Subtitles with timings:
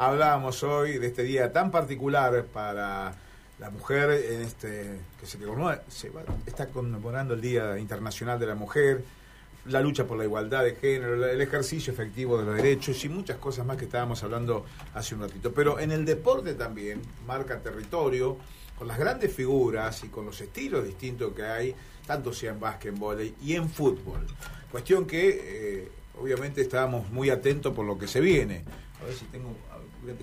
[0.00, 3.14] hablábamos hoy de este día tan particular para
[3.58, 5.38] la mujer en este que se,
[5.88, 6.10] se
[6.46, 9.04] está conmemorando el Día Internacional de la Mujer,
[9.66, 13.36] la lucha por la igualdad de género, el ejercicio efectivo de los derechos y muchas
[13.36, 15.52] cosas más que estábamos hablando hace un ratito.
[15.52, 18.38] Pero en el deporte también marca territorio
[18.78, 21.74] con las grandes figuras y con los estilos distintos que hay,
[22.06, 24.26] tanto sea en básquetbol y en fútbol.
[24.70, 25.88] Cuestión que eh,
[26.20, 28.64] obviamente estábamos muy atentos por lo que se viene.
[29.00, 29.56] A ver si tengo,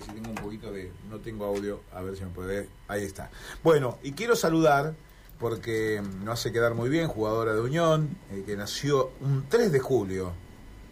[0.04, 3.30] si tengo un poquito de, no tengo audio, a ver si me puede, ahí está.
[3.62, 4.94] Bueno, y quiero saludar
[5.38, 9.78] porque no hace quedar muy bien, jugadora de Unión, eh, que nació un 3 de
[9.78, 10.32] julio,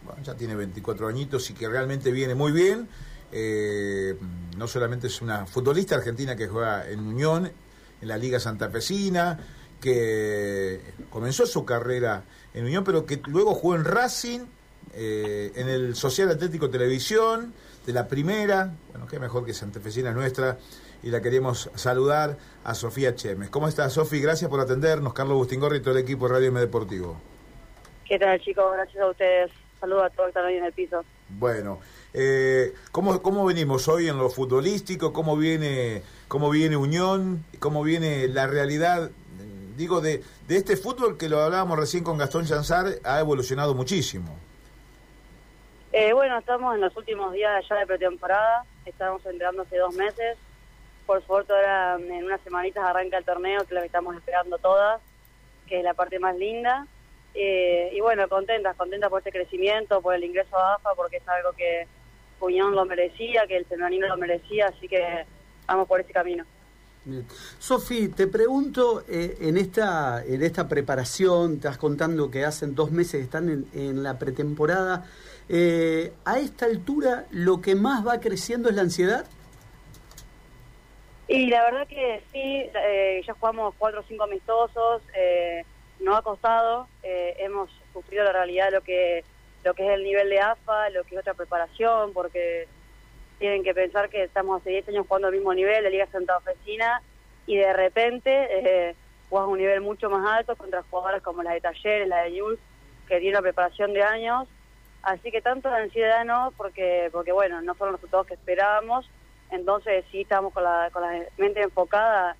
[0.05, 2.87] bueno, ya tiene 24 añitos y que realmente viene muy bien.
[3.31, 4.17] Eh,
[4.57, 7.51] no solamente es una futbolista argentina que juega en Unión,
[8.01, 9.37] en la Liga Santafesina,
[9.79, 12.23] que comenzó su carrera
[12.53, 14.41] en Unión, pero que luego jugó en Racing,
[14.93, 17.53] eh, en el Social Atlético Televisión,
[17.85, 20.57] de la primera, bueno, qué mejor que Santafesina nuestra,
[21.03, 23.49] y la queremos saludar a Sofía Chemes.
[23.49, 24.21] ¿Cómo estás, Sofía?
[24.21, 27.21] Gracias por atendernos, Carlos Bustingorri y todo el equipo de Radio M Deportivo.
[28.05, 28.65] ¿Qué tal, chicos?
[28.73, 29.51] Gracias a ustedes.
[29.79, 31.03] Saludos a todos que están hoy en el piso.
[31.29, 31.79] Bueno,
[32.13, 35.13] eh, ¿cómo, ¿cómo venimos hoy en lo futbolístico?
[35.13, 37.45] ¿Cómo viene, cómo viene Unión?
[37.59, 39.11] ¿Cómo viene la realidad,
[39.77, 44.35] digo, de, de este fútbol que lo hablábamos recién con Gastón Chanzar, ha evolucionado muchísimo?
[45.93, 50.37] Eh, bueno, estamos en los últimos días ya de pretemporada, estamos entrenando hace dos meses,
[51.05, 54.99] por suerte ahora en unas semanitas arranca el torneo, que lo estamos esperando todas,
[55.67, 56.85] que es la parte más linda.
[57.33, 61.27] Eh, y bueno, contentas, contentas por este crecimiento, por el ingreso a AFA, porque es
[61.27, 61.87] algo que
[62.39, 65.25] Puñón lo merecía, que el femenino lo merecía, así que
[65.67, 66.45] vamos por ese camino.
[67.59, 73.23] Sofi, te pregunto, eh, en, esta, en esta preparación, estás contando que hacen dos meses
[73.23, 75.05] están en, en la pretemporada,
[75.49, 79.25] eh, ¿a esta altura lo que más va creciendo es la ansiedad?
[81.27, 85.65] Y la verdad que sí, eh, ya jugamos cuatro o cinco amistosos, eh,
[85.99, 89.23] nos ha costado, eh, hemos sufrido la realidad lo que,
[89.63, 92.67] lo que es el nivel de AFA, lo que es otra preparación, porque
[93.39, 96.37] tienen que pensar que estamos hace 10 años jugando al mismo nivel de Liga Santa
[96.37, 97.01] Oficina
[97.45, 98.95] y de repente eh,
[99.29, 102.39] jugamos a un nivel mucho más alto contra jugadores como la de Talleres, la de
[102.39, 102.59] Jules,
[103.07, 104.47] que tiene una preparación de años.
[105.03, 109.09] Así que tanto la ansiedad no, porque, porque bueno, no fueron los resultados que esperábamos,
[109.51, 112.35] entonces sí estamos con la, con la mente enfocada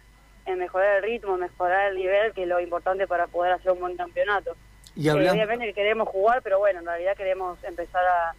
[0.45, 3.79] en mejorar el ritmo, mejorar el nivel, que es lo importante para poder hacer un
[3.79, 4.55] buen campeonato.
[4.95, 8.33] Y eh, obviamente queremos jugar, pero bueno, en realidad queremos empezar a,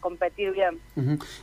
[0.00, 0.78] competir bien.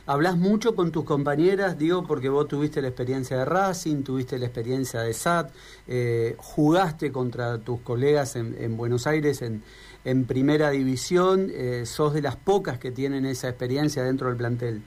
[0.06, 4.46] Hablas mucho con tus compañeras, digo, porque vos tuviste la experiencia de Racing, tuviste la
[4.46, 5.50] experiencia de SAT,
[5.88, 9.62] eh, jugaste contra tus colegas en, en Buenos Aires en,
[10.04, 14.82] en primera división, eh, sos de las pocas que tienen esa experiencia dentro del plantel.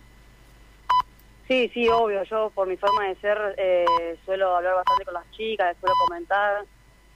[1.49, 2.23] Sí, sí, obvio.
[2.23, 6.63] Yo por mi forma de ser eh, suelo hablar bastante con las chicas, suelo comentar.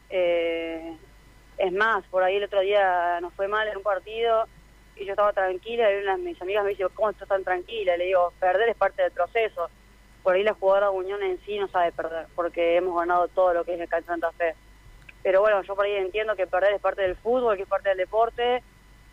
[0.10, 0.98] Eh,
[1.58, 4.48] es más, por ahí el otro día nos fue mal en un partido
[4.96, 7.98] y yo estaba tranquila y una de mis amigas me dice, ¿cómo estás tan tranquila?
[7.98, 9.70] le digo, perder es parte del proceso.
[10.22, 13.66] Por ahí la jugadora Unión en sí no sabe perder, porque hemos ganado todo lo
[13.66, 14.56] que es el Cancha Santa Fe.
[15.22, 17.90] Pero bueno, yo por ahí entiendo que perder es parte del fútbol, que es parte
[17.90, 18.62] del deporte.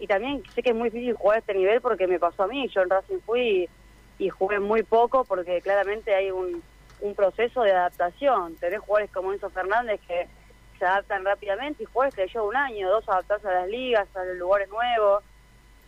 [0.01, 2.47] Y también sé que es muy difícil jugar a este nivel porque me pasó a
[2.49, 2.69] mí.
[2.69, 3.69] Yo en Racing fui
[4.19, 6.63] y jugué muy poco porque claramente hay un,
[7.17, 8.57] proceso de adaptación.
[8.57, 10.27] Tenés jugadores como Enzo Fernández que
[10.79, 14.25] se adaptan rápidamente y jugadores que llevan un año, dos adaptarse a las ligas, a
[14.25, 15.25] los lugares nuevos.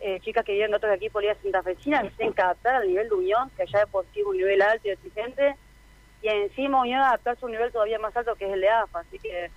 [0.04, 2.88] Eh, chicas que vienen de otros equipos Liga Santafesina que se tienen que adaptar al
[2.88, 5.54] nivel de Unión, que allá de por sí es un nivel alto y exigente,
[6.20, 8.98] y encima Unión adaptarse a un nivel todavía más alto que es el de AFA.
[8.98, 9.48] Así que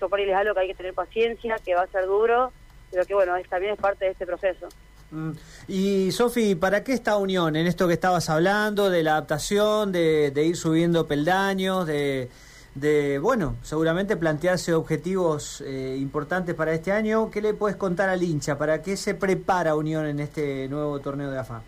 [0.00, 2.50] yo por ahí les algo que hay que tener paciencia, que va a ser duro,
[2.90, 4.68] pero que bueno, también es parte de este proceso.
[5.10, 5.32] Mm.
[5.68, 10.32] Y Sofi, ¿para qué esta unión en esto que estabas hablando, de la adaptación, de,
[10.34, 12.30] ir subiendo peldaños, de,
[12.74, 17.30] de, bueno, seguramente plantearse objetivos eh, importantes para este año?
[17.30, 18.56] ¿Qué le puedes contar al hincha?
[18.58, 21.62] ¿Para qué se prepara Unión en este nuevo torneo de AFA?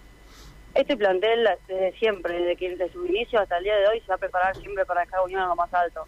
[0.74, 4.06] Este plantel desde siempre, desde, que, desde su inicio hasta el día de hoy, se
[4.06, 6.06] va a preparar siempre para dejar a Unión a lo más alto.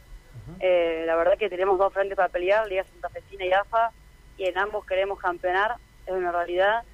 [0.61, 3.93] Eh, la verdad que tenemos dos frentes para pelear, Liga Santa Fecina y AFA,
[4.37, 5.77] y en ambos queremos campeonar,
[6.07, 6.85] es una realidad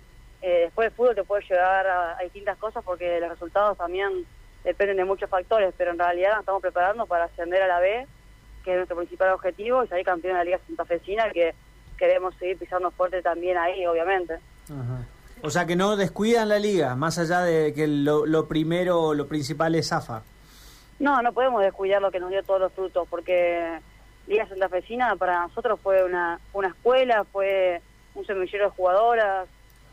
[0.42, 4.24] eh, después el fútbol te puede llevar a, distintas cosas porque los resultados también
[4.64, 8.06] dependen de muchos factores, pero en realidad nos estamos preparando para ascender a la B,
[8.64, 11.54] que es nuestro principal objetivo, y salir campeón de la Liga Santafesina, que
[11.96, 14.38] queremos seguir pisando fuerte también ahí, obviamente.
[15.42, 19.26] O sea que no descuidan la liga, más allá de que lo, lo primero, lo
[19.26, 20.22] principal es AFA.
[20.98, 23.80] No, no podemos descuidar lo que nos dio todos los frutos, porque
[24.26, 27.80] Liga Santafesina para nosotros fue una, una escuela, fue
[28.14, 29.48] un semillero de jugadoras,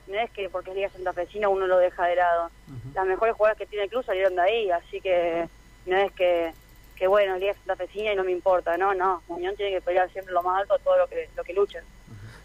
[0.08, 2.50] no es que porque es Liga Santafesina uno lo deja de lado.
[2.94, 5.48] Las mejores jugadoras que tiene el club salieron de ahí, así que
[5.86, 6.54] no es que,
[6.96, 9.22] que bueno, es Liga Santafesina y no me importa, no, no.
[9.28, 11.84] Unión tiene que pelear siempre lo más alto todo lo que, lo que luchen.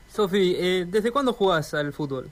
[0.09, 2.31] Sofi, eh, ¿desde cuándo jugás al fútbol?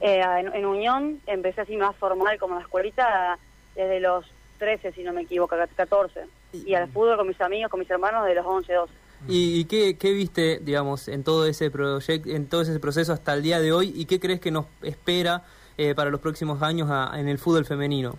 [0.00, 3.38] Eh, en, en, Unión empecé así más formal como la escuelita
[3.74, 4.26] desde los
[4.58, 6.26] 13, si no me equivoco, 14.
[6.52, 8.92] Y al fútbol con mis amigos, con mis hermanos de los 11, 12.
[9.26, 13.42] ¿Y, y qué, viste, digamos, en todo ese proyecto, en todo ese proceso hasta el
[13.42, 15.44] día de hoy y qué crees que nos espera
[15.78, 18.16] eh, para los próximos años en el fútbol femenino?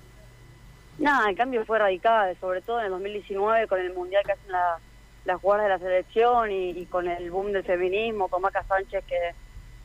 [0.97, 4.51] Nada, el cambio fue radical, sobre todo en el 2019 con el mundial que hacen
[4.51, 4.79] la,
[5.25, 9.35] las jugadoras de la selección y, con el boom del feminismo, con Maca Sánchez que,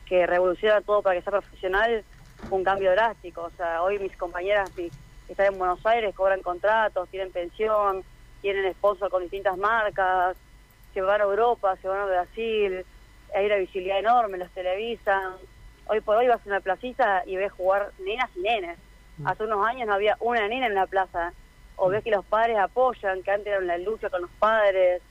[0.05, 2.03] que revoluciona todo para que sea profesional,
[2.47, 3.43] fue un cambio drástico.
[3.43, 4.89] O sea, hoy mis compañeras que
[5.27, 8.03] están en Buenos Aires cobran contratos, tienen pensión,
[8.41, 10.37] tienen sponsor con distintas marcas,
[10.93, 12.85] se van a Europa, se van a Brasil,
[13.33, 15.33] hay una visibilidad enorme, los televisan.
[15.87, 18.77] Hoy por hoy vas a una placita y ves jugar nenas y nenes.
[19.25, 21.33] Hace unos años no había una nena en la plaza.
[21.75, 25.01] O ves que los padres apoyan, que antes era la lucha con los padres.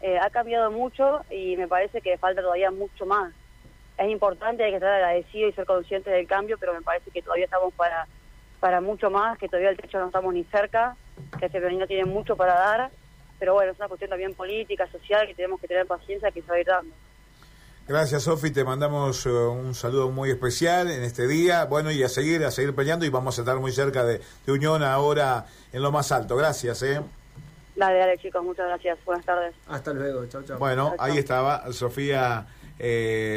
[0.00, 3.32] Eh, ha cambiado mucho y me parece que falta todavía mucho más.
[3.96, 7.22] Es importante, hay que estar agradecido y ser consciente del cambio, pero me parece que
[7.22, 8.06] todavía estamos para,
[8.60, 10.96] para mucho más, que todavía el techo no estamos ni cerca,
[11.38, 12.90] que este femenino tiene mucho para dar
[13.38, 16.48] pero bueno, es una cuestión también política, social, que tenemos que tener paciencia que se
[16.48, 16.94] va a ir dando.
[17.88, 18.50] Gracias, Sofi.
[18.50, 21.64] Te mandamos uh, un saludo muy especial en este día.
[21.64, 24.52] Bueno, y a seguir, a seguir peleando y vamos a estar muy cerca de, de
[24.52, 26.36] Unión ahora en lo más alto.
[26.36, 27.00] Gracias, ¿eh?
[27.76, 28.44] Dale, dale, chicos.
[28.44, 28.98] Muchas gracias.
[29.06, 29.54] Buenas tardes.
[29.68, 30.26] Hasta luego.
[30.26, 30.58] Chau, chau.
[30.58, 31.06] Bueno, chau, chau.
[31.06, 32.46] ahí estaba Sofía.
[32.78, 33.36] Eh,